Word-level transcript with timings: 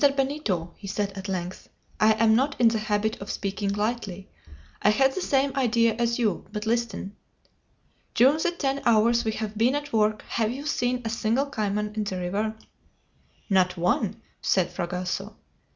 Benito," 0.15 0.73
he 0.77 0.87
said 0.87 1.11
at 1.11 1.29
length, 1.29 1.69
"I 1.99 2.13
am 2.13 2.35
not 2.35 2.59
in 2.59 2.69
the 2.69 2.79
habit 2.79 3.21
of 3.21 3.29
speaking 3.29 3.69
lightly. 3.73 4.31
I 4.81 4.89
had 4.89 5.13
the 5.13 5.21
same 5.21 5.55
idea 5.55 5.93
as 5.93 6.17
you; 6.17 6.47
but 6.51 6.65
listen. 6.65 7.15
During 8.15 8.37
the 8.39 8.49
ten 8.49 8.81
hours 8.83 9.23
we 9.23 9.33
have 9.33 9.59
been 9.59 9.75
at 9.75 9.93
work 9.93 10.23
have 10.23 10.51
you 10.51 10.65
seen 10.65 11.03
a 11.05 11.09
single 11.11 11.45
cayman 11.45 11.93
in 11.93 12.03
the 12.05 12.17
river?" 12.17 12.55
"Not 13.47 13.77
one," 13.77 14.19
said 14.41 14.71
Fragoso. 14.71 15.35